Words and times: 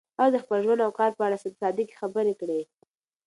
هغې 0.19 0.29
د 0.33 0.37
خپل 0.43 0.57
ژوند 0.65 0.83
او 0.85 0.91
کار 0.99 1.11
په 1.17 1.21
اړه 1.27 1.37
صادقې 1.61 1.97
خبرې 2.01 2.33
کړي. 2.41 2.61